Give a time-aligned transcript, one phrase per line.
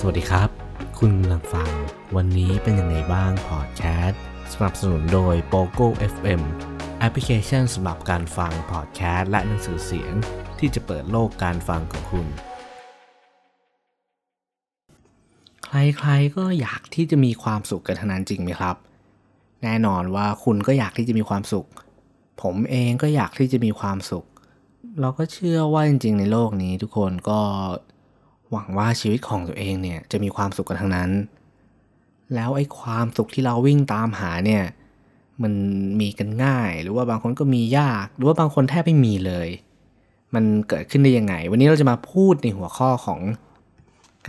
[0.00, 0.50] สวัสดีครับ
[0.98, 1.70] คุณกำลังฟัง
[2.16, 6.40] วันนี้เป็นยังไงบ้างพอดแคสต์สนับสนุนโดย POGO FM
[6.98, 10.12] แอปพลิเคชันสำหรับการฟังพอดแคสต์และหนังสือเสียง
[10.58, 12.26] ที่จะเปิดโลกการฟังของคุณ
[15.66, 18.76] ใครๆก็อยากที่จะมีความสุขกันทั้งนั้นจริงไหมครับ
[19.62, 21.66] แน่นอนว่าคุณก็อยากที่จะมีความสุข
[22.42, 24.24] ผมเองก็อยากที่จะมีความสุข
[25.00, 27.40] เราก็เชื่อว่าจริง ๆ ในโลกนี้ทุกคนก็
[28.52, 31.10] หวังว่าชีวิตของตัวเองเนี่ยจะมีความสุขกันทั้งนั้น
[32.34, 34.64] แล้วไอ้ความสุขที่เราวิ่งตามหาเนี่ย
[35.42, 35.52] มัน
[36.00, 39.48] มีกันง่าย หรือว่าบางคนก็มียาก หรือว่าบางคนแทบไม่มีเลย
[40.34, 43.20] มันเกิดขึ้นได้ยังไง วันนี้เราจะมาพูดในหัวข้อของ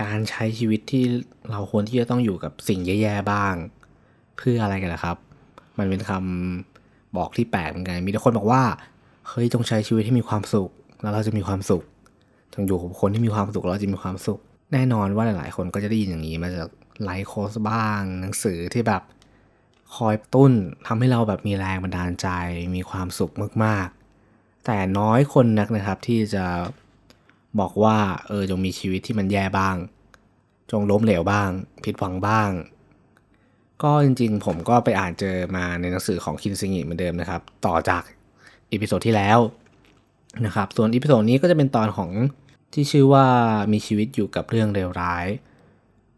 [0.02, 1.04] การใช้ชีวิตที่
[1.50, 3.54] เราควรที่จะต้องอยู่กับสิ่งแย่ๆบ้าง
[4.36, 5.16] เพื่ออะไรกันล่ะครับ
[5.78, 8.62] มันเป็นคำบอกที่แปลกเหมือนกันมีแต่คนบอกว่า
[9.28, 10.70] เฮ้ยจงใช้ชีวิตให้มีความสุข
[11.02, 11.82] แล้วเราจะมีความสุข
[12.54, 14.40] จงอยู่กับคนที่มีความสุขเราจะมีความสุข
[14.72, 16.68] แน่นอนว่าหลาย ๆ คนก็จะได้ยินอย่างนี้มาจาก
[17.04, 19.02] ไลฟ์โค้ชบ้าง หนังสือที่แบบ
[19.94, 20.52] คอยตุ้น
[20.86, 22.28] ทำให้เราแบบมีแรงบันดาลใจ
[22.74, 23.32] มีความสุข
[23.64, 23.88] มาก
[24.26, 26.44] ๆ แต่น้อยคนนักนะครับที่จะ
[27.60, 27.96] บอกว่า
[28.28, 29.76] เออจงมีชีวิตที่มันแย่บ้าง
[30.70, 31.50] จงล้มเหลวบ้าง
[31.84, 32.50] ผิดหวังบ้าง
[33.82, 38.02] ก็จริง ๆ ผมก็ไปอ่านเจอมาในหนังสือของคินซิงิเหมือนเดิมนะครับ ต่อจาก
[38.72, 39.38] episode ที่แล้ว
[40.46, 42.10] นะครับ ส่วน episode นี้ก็จะเป็นตอนของ
[42.72, 43.26] ที่ชื่อว่า
[43.72, 45.26] มีชีวิตอยู่กับเรื่องเลวร้าย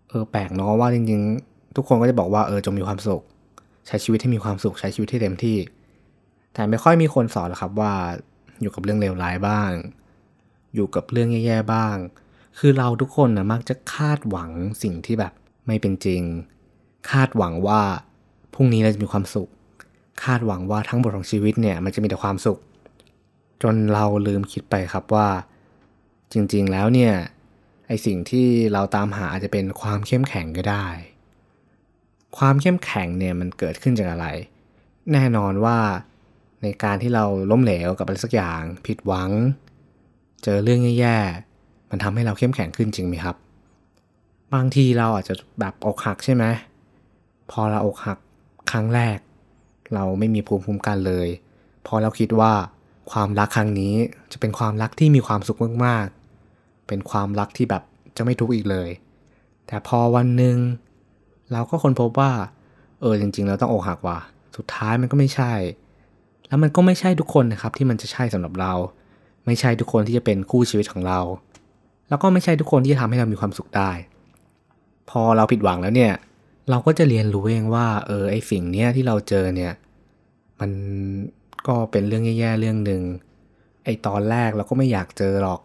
[0.09, 3.23] เออแปลกเนาะว่าจริงๆ ทุกคนก็จะบอกว่าเออจงมีความสุข
[3.87, 5.59] ใช้ชีวิตให้มีความสุขใช้ชีวิตที่เต็มที่
[6.55, 7.93] แต่ไม่ค่อยมีคนสอนหรอกครับว่า
[8.61, 9.71] อยู่กับเรื่องเลวร้ายบ้าง
[10.75, 11.97] อยู่กับเรื่องแย่ๆบ้าง
[12.59, 14.51] คือเราทุกคนนะมักจะคาดหวัง
[14.83, 15.33] สิ่งที่แบบ
[15.67, 16.23] ไม่เป็นจริง
[17.11, 17.81] คาดหวังว่า
[18.55, 19.49] พรุ่งนี้เราจะมีความสุข
[20.25, 22.59] คาดหวังว่าทั้งหมดของชีวิตเนี่ยมันจะมีแต่ความสุข
[23.63, 25.29] จนเราลืมคิดไปครับว่า
[26.33, 27.15] จริงๆแล้วเนี่ย
[27.87, 30.87] ไอสิ่งที่เราตามหาอาจจะเป็นความเข้มแข็งก็ได้
[32.39, 34.27] ความเข้มแข็งเนี่ยมันเกิดขึ้นจากอะไร
[35.13, 35.79] แน่นอนว่า
[36.63, 39.31] ในการที่เราล้มเหลวกับอะไรสักอย่าง ผิดหวัง
[40.43, 43.37] เจอเรื่องแย่ๆมันทำให้เราเข้มแข็งขึ้นจริงไหมครับ
[44.55, 46.45] บางทีเราอาจจะแบบอกหักใช่ไหม
[47.51, 48.19] พอเราอกหัก
[48.71, 49.19] ครั้งแรก
[49.95, 51.29] เราไม่มีภูมิคุ้มกันเลย
[51.87, 52.53] พอเราคิดว่า
[53.11, 53.95] ความรักครั้งนี้
[54.33, 57.83] จะเป็นความรักที่มีความสุขมากๆ เป็นความรักที่แบบ
[58.17, 58.89] จะไม่ทุกข์อีกเลย
[59.67, 60.57] แต่พอวันหนึ่ง
[61.53, 62.33] เราก็ค้นพบว่า
[63.01, 64.19] เออจริง ๆ เราต้องอกหักว่ะ
[64.57, 65.53] สุดท้ายมันก็ไม่ใช่
[66.49, 68.73] แล้วมันก็ไม่ใช่ทุกคนนะครับที่มันจะใช่สำหรับเรา
[69.47, 71.21] ไม่ใช่ทุกคนที่จะเป็นคู่ชีวิตของเรา
[72.09, 73.91] แล้วก็ไม่ใช่ทุกคนที่จะทำให้เรามีความสุขได้
[75.11, 76.15] พอเราผิดหวังแล้วเนี่ย
[76.71, 79.73] เราก็จะเรียนรู้เองว่า เออไอสิ่งเนี้ยที่เราเจอเนี่ย
[80.61, 80.71] มัน
[81.67, 83.03] ก็เป็นเรื่องแย่ๆเรื่องหนึ่ง
[83.85, 85.61] ไอตอนแรกเราก็ไม่อยากเจอหรอก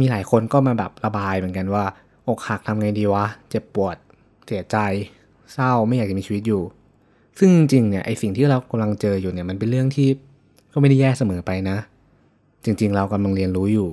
[0.00, 1.84] มีหลายคนก็มาแบบระบายเหมือนกันว่า
[2.28, 3.96] อกหักทำไงดีวะ เจ็บปวด
[4.46, 4.76] เสียใจ
[5.52, 6.62] เศร้าไม่อยากจะมีชีวิตอยู่
[7.38, 10.08] ซึ่งจริงๆเนี่ยไอสิ่งที่เรากำลังเจออยู่เนี่ยมันเป็นเรื่องที่
[10.72, 11.76] ก็ไม่ได้แย่เสมอไปนะ
[12.64, 13.90] จริงๆ เรากำลังเรียนรู้อยู่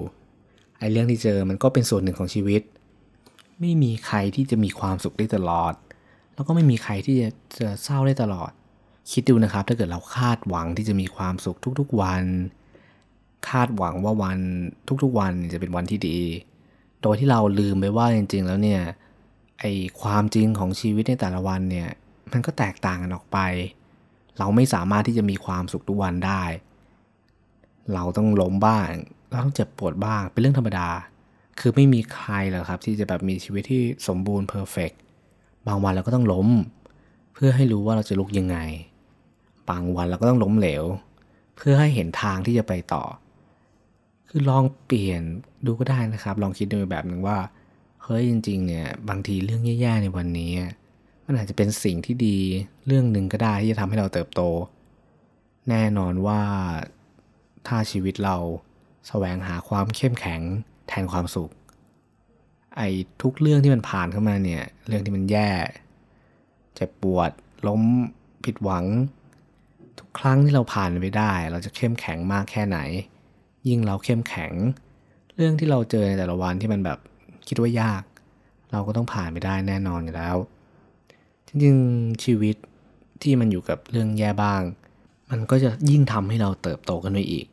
[0.80, 2.62] ไอเรื่องที่เจอมันก็เป็นส่วนหนึ่งของชีวิต
[3.59, 5.74] ไม่มีใครที่จะมีความสุขได้ตลอด
[6.34, 8.52] แล้วก็ไม่มีใครที่จะจะเศร้าได้ตลอด
[9.12, 12.23] คิดดูนะครับ ถ้าเกิดเราคาดหวังที่จะมีความสุขทุกๆวัน
[13.50, 14.40] คาดหวังว่าวัน
[15.03, 16.19] ทุกๆวันจะเป็นวันที่ดี
[17.01, 18.81] โดยที่เราลืมไปว่าจริง ๆ แล้วเนี่ย
[19.59, 19.66] ไอ
[20.01, 21.90] ความจริงของชีวิตในแต่ละวันเนี่ย
[22.31, 23.38] มันก็แตกต่างกันออกไป
[24.38, 26.44] เราไม่สามารถที่จะมีความสุขทุกวันได้
[27.94, 28.89] เราต้องล้มบ้าง
[29.29, 30.89] เราต้องเจ็บปวดบ้างเป็นเรื่องธรรมดา
[31.59, 34.91] คือไม่มีใครหรอกครับ ที่จะแบบมีชีวิตที่สมบูรณ์เพอร์เฟก
[35.68, 36.47] บางวันเราก็ต้องล้ม
[37.34, 38.57] เพื่อให้รู้ว่าเราจะลุกยังไง
[39.69, 40.83] บางวันเราก็ต้องล้มเหลว
[41.55, 43.03] เพื่อให้เห็นทางที่จะไปต่อ
[44.29, 45.22] คือลองเปลี่ยน
[45.66, 47.38] ดูก็ได้นะครับ ลองคิดดูแบบหนึ่งว่า
[48.03, 50.53] เฮ้ยจริง ๆ เนี่ยบางทีเรื่องแย่ๆในวันนี้
[51.25, 52.38] มันอาจจะเป็นสิ่งที่ดี
[52.85, 54.41] เรื่องหนึ่งก็ได้ที่จะทำให้เราเติบโต
[55.69, 56.41] แน่นอนว่า
[57.67, 58.38] ถ้าชีวิตเรา
[59.07, 60.41] แสวงหาความเข้มแข็ง
[60.88, 61.51] แทนความสุข
[62.77, 62.89] ไอ้
[63.21, 65.50] ทุกเรื่องที่มันผ่านเข้ามาเนี่ย เรื่องที่มันแย่
[66.75, 67.31] เจ็บปวด
[67.68, 67.81] ล้ม
[68.45, 68.86] ผิดหวัง
[69.99, 72.79] ทุกครั้งที่เราผ่านไปได้ เราจะเข้มแข็งมากแค่ไหน
[73.67, 74.53] ยิ่งเราเข้มแข็ง
[75.35, 76.99] เรื่องที่เราเจอในแต่ละวันที่มันแบบ
[77.47, 78.03] คิดว่ายาก
[78.71, 80.38] เราก็ต้องผ่านไปได้แน่นอนอยู่แล้ว
[81.47, 82.55] จริงๆชีวิต
[83.21, 84.61] ที่มันอยู่กับเรื่องแย่บ้าง
[85.29, 87.45] มันก็จะยิ่งทำให้เราเติบโตกันไปอีก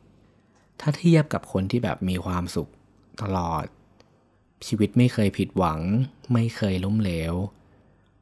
[0.79, 2.69] ถ้าเทียบกับคนที่แบบมีความสุข
[3.21, 3.65] ตลอด
[4.67, 5.79] ชีวิตไม่เคยผิดหวัง
[6.33, 7.33] ไม่เคยล้มเหลว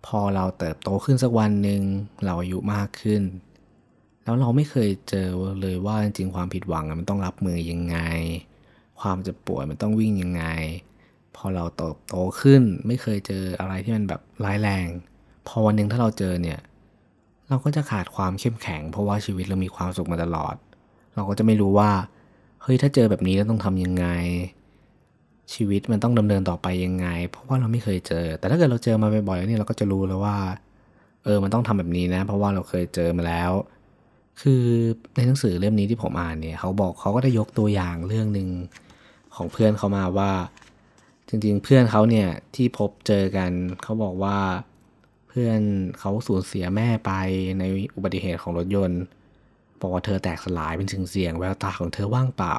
[0.06, 1.82] พอเราเติบโตขึ้นสักวันหนึ่ง
[2.26, 3.22] เราอายุมากขึ้น
[4.24, 5.28] แล้วเราไม่เคยเจอ
[5.62, 7.98] เลยว่าจริงๆความผิดหวังมันต้องรับมือยังไง
[9.02, 10.44] ความจ็บป่วยมันต้องวิ่งยังไง
[11.36, 14.88] พอเราโตโตขึ้นไม่เคยเจออะไรที่มันแบบร้ายแรง
[15.48, 16.60] พอวันหนึ่งถ้าเราเจอเนี่ย
[17.50, 20.56] เราก็จะขาดความเข้มแข็ง เพราะว่าชีวิตเรามีความสุขมาตลอด
[21.16, 21.92] เราก็จะไม่รู้ว่า
[22.62, 24.06] เฮ้ยถ้าเจอแบบนี้แล้วต้องทำยังไง
[25.54, 30.38] ชีวิตมันต้องดำเนินต่อไปยังไง เพราะว่าเราไม่เคยเจอ แต่ถ้าเกิดเราเจอมาบ่อยๆเนี่ยเราก็จะรู้แล้วว่า
[31.24, 33.52] เออมันต้องทำแบบนี้นะ เพราะว่าเราเคยเจอมาแล้ว
[34.42, 34.64] คือ
[35.16, 38.50] ในหนังสือเล่มนี้ที่ผมอ่านเนี่ยเขาบอกเขาก็ได้ยกตัวอย่างเรื่องหนึ่ง
[39.36, 40.32] ของเพื่อนเขามาว่า
[41.28, 43.52] จริงๆ เพื่อนเขาเนี่ยที่พบเจอกัน
[43.84, 44.38] เขาบอกว่า
[45.30, 45.60] เพื่อน
[46.00, 47.12] เขาสูญเสียแม่ไป
[47.60, 47.64] ใน
[47.96, 49.02] อุบัติเหตุของรถยนต์
[49.82, 52.58] บอกว่าเธอแตกสลายเป็นสิ่งเสียงแววตาของเธอว่างเปล่า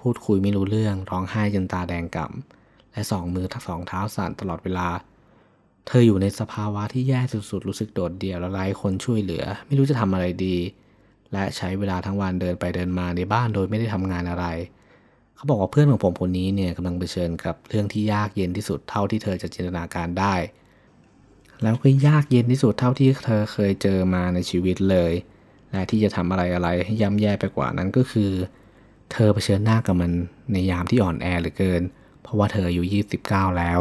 [0.00, 4.88] พูดคุยไม่รู้เรื่องร้องไห้จนตาแดงก่ำและสองมือทั้งสองเท้าสั่นตลอดเวลา
[5.86, 10.56] เธออยู่ในสภาวะที่แย่สุดๆ รู้สึกโดดเดี่ยวและไร้คนช่วยเหลือ ไม่รู้จะทำอะไรดี
[11.32, 14.46] และใช้เวลาทั้งวันเดินไปเดินมาในบ้านโดยไม่ได้ทำงานอะไร
[15.34, 20.34] เขาบอกว่าเพื่อนของผมคนนี้เนี่ยกำลังเผชิญกับเรื่องที่ยากเย็นที่สุดเท่าที่เธอจะจินตนาการได้
[21.62, 25.12] แล้วก็ยากเย็นที่สุดเท่าที่เธอเคยเจอมาในชีวิตเลย
[25.72, 28.30] และที่จะทำอะไรอะไรให้ย่ำแย่ไปกว่านั้นก็คือ
[29.12, 30.12] เธอเผชิญหน้ากับมัน
[30.52, 31.82] ในยามที่อ่อนแอเหลือเกิน
[32.22, 32.82] เพราะว่าเธออายุ
[33.24, 33.80] 29 แล้ว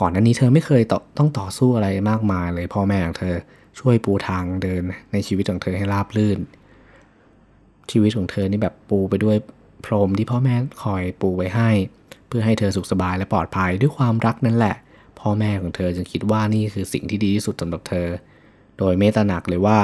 [0.00, 3.36] ก่อนหน้านี้เธอไม่เคยตต้องต่อสู้อะไรมากมายเลยพ่อแม่ของเธอ
[3.78, 4.82] ช่วยปูทางเดิน
[5.12, 6.38] ในชีวิตของเธอให้ราบรื่น
[7.90, 9.36] ชีวิตของเธอนี่แบบปูไปด้วย
[9.84, 11.70] พรมที่พ่อแม่คอยปูไว้ให้
[12.28, 14.76] เพื่อให้เธอสุขสบายและปลอดภัยด้วยความรักนั่นแหละ
[15.20, 18.06] พ่อแม่ของเธอจึงคิดว่านี่คือสิ่งที่ดีที่สุดสำหรับเธอ
[18.78, 19.78] โดยไม่ตระหนักเลยว่า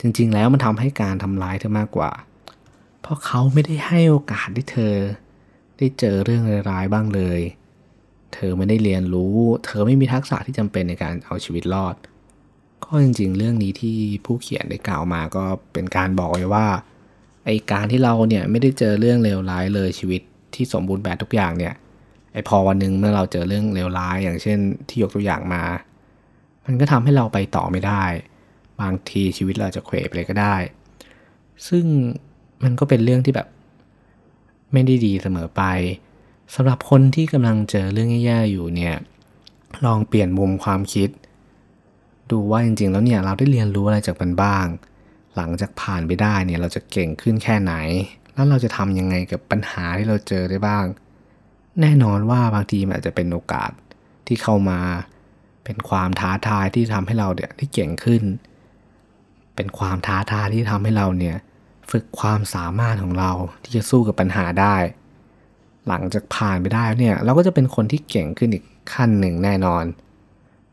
[0.00, 2.10] จริงๆ แล้วมันทำให้การทำร้ายเธอมากกว่า
[3.00, 4.94] เพราะเขาไม่ได้ให้โอกาสให้เธอ
[5.78, 7.40] ได้เจอเรื่องร้ายๆบ้างเลย
[8.34, 9.36] เธอไม่ได้เรียนรู้
[9.66, 11.94] เธอไม่มีทักษะที่จำเป็นในการเอาชีวิตรอด
[12.92, 16.66] ก็จริงๆ เรื่องนี้ที่ผู้เขียนได้กล่าวมาก็เป็นการบอกไว้ว่า
[17.44, 20.20] ไอการที่เราเนี่ยไม่ได้เจอเรื่องเลวร้ายเลยชีวิต
[20.54, 21.74] ที่สมบูรณ์แบบทุกอย่างเนี่ย
[22.32, 24.58] ไอพอวันหนึ่งเมื่อเราเจอเรื่องเลวร้าย อย่างเช่น
[24.88, 25.62] ที่ยกตัวอย่างมา
[26.66, 28.04] มันก็ทำให้เราไปต่อไม่ได้
[28.80, 30.56] บางทีชีวิตเราจะเขวไปเลยก็ได้
[31.68, 31.84] ซึ่ง
[32.62, 33.48] มันก็เป็นเรื่องที่แบบ
[34.72, 35.62] ไม่ได้ดีเสมอไป
[36.54, 38.94] สำหรับคนที่กำลังเจอเรื่องแย่ๆอยู่เนี่ย
[39.84, 41.08] ลองเปลี่ยนมุมความคิด
[42.32, 44.66] ดูว่าจริงๆ แล้วเนี่ยเราได้เรียนรู้อะไรจากมันบ้าง
[45.36, 47.74] หลังจากผ่านไปได้เนี่ยเราจะเก่งขึ้นแค่ไหน
[48.34, 50.84] แล้วเราจะทำยังไงกับปัญหาที่เราเจอได้บ้าง
[51.80, 53.70] แน่นอนว่าบางทีมันอาจจะเป็นโอกาส
[54.26, 54.80] ที่เข้ามา
[55.64, 58.22] เป็นความท้าทายที่ทำให้เราเนี่ยได้เก่งขึ้น
[59.56, 61.36] เป็นความท้าทายที่ทำให้เราเนี่ย
[61.90, 63.30] ฝึกความสามารถของเรา
[63.62, 64.76] ที่จะสู้กับปัญหาได้
[65.88, 69.84] หลังจากผ่านไปได้เนี่ยเราก็จะเป็นคนที่เก่งขึ้นอีกขั้นหนึ่งแน่นอน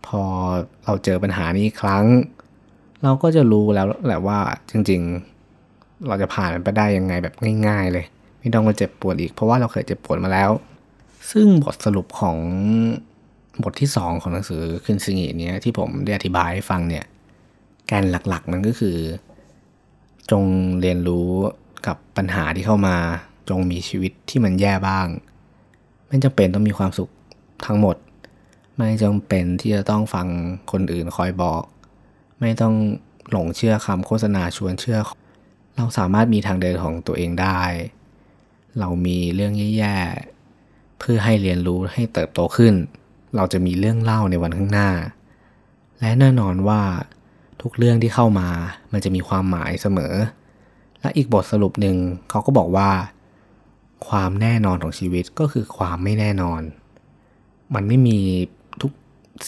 [0.06, 0.22] พอ
[0.86, 2.06] เราเจอปัญหานี้ครั้ง
[3.04, 4.40] เราก็จะรู้แล้วแหละว่า
[4.72, 5.02] จริง
[5.54, 7.34] ๆ เราจะผ่านมันไปได้ยังไงแบบ
[7.68, 8.06] ง่าย ๆ เลย
[8.40, 10.50] ไม่ต้องมาเจ็บปวดอีก เพราะว่าเราเคยเจ็บปวดมาแล้ว
[11.32, 12.38] ซึ่งบทสรุปของ
[13.64, 17.06] บทที่ 2 ของหนังสือคืนซิงิเนี้ยที่ผมได้อธิบายให้ฟังเนี่ย
[17.88, 18.98] แกนหลักๆมันก็คือ
[20.32, 20.44] จง
[20.82, 21.28] เรียนรู้
[21.88, 22.96] กับปัญหาที่เข้ามา
[23.50, 25.08] จงมีชีวิตที่มันแย่บ้าง
[26.08, 27.10] ไม่จำเป็นต้องมีความสุข
[27.66, 27.96] ทั้งหมด
[28.78, 30.28] ไม่จำเป็นที่จะต้องฟัง
[30.72, 31.64] คนอื่นคอยบอก
[32.40, 32.76] ไม่ต้อง
[33.32, 35.00] หลงเชื่อคำโฆษณาชวนเชื่อ
[35.76, 37.62] เราสามารถมีทางเดินของตัวเองได้
[38.80, 42.74] เรามีเรื่องแย่ๆ เพื่อให้เรียนรู้ให้เติบโตขึ้น
[43.36, 44.90] เราจะมีเรื่องเล่าในวันข้างหน้า
[46.00, 46.82] และแน่นอนว่า
[47.62, 48.50] ทุกเรื่องที่เข้ามา
[48.92, 50.14] มันจะมีความหมายเสมอ
[51.02, 51.98] และอีกบทสรุปหนึ่ง
[52.30, 52.90] เขาก็บอกว่า
[54.08, 56.62] ความแน่นอนของชีวิตก็คือความไม่แน่นอน
[57.76, 58.20] มันไม่มี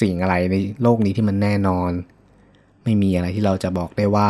[0.01, 1.91] สิ่งอะไรในโลกนี้ที่มันแน่นอน
[2.83, 4.29] ไม่มีอะไรที่เราจะบอกได้ว่า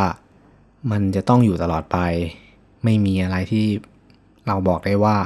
[0.91, 1.97] มันจะต้องอยู่ตลอดไป
[2.83, 3.65] ไม่มีอะไรที่
[4.47, 5.17] เราบอกได้ว่า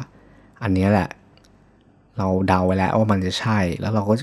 [0.64, 1.10] อันนี้แหละ
[2.18, 4.16] เราเดาไว้แล้วว่ามันจะใช่ แล้วเราก็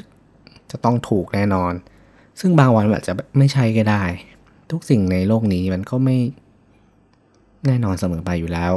[0.70, 1.72] จะต้องถูกแน่นอน
[2.40, 4.02] ซึ่งบางวันอาจจะไม่ใช่ก็ได้
[4.70, 6.16] ทุกสิ่งในโลกนี้มันก็ไม่
[7.66, 8.72] แน่นอนเสมอไปอยู่แล้ว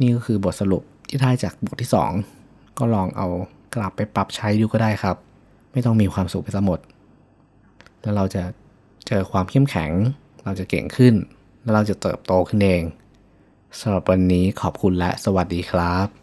[0.00, 1.90] นี่ก็คือบทสรุปที่ได้จากบทที่
[2.34, 3.26] 2 ก็ลองเอา
[3.74, 5.16] กลับไปปรับใช้ดูก็ได้ครับ
[5.72, 6.80] ไม่ต้องมีความสุขไปซะหมด
[8.02, 8.42] แล้วเราจะ
[9.06, 9.90] เจอความเข้มแข็ง
[10.44, 11.14] เราจะเก่งขึ้น
[11.62, 12.82] แล้วเราจะเติบโตขึ้นเอง
[13.80, 16.19] สำหรับวันนี้ขอบคุณและสวัสดีครับ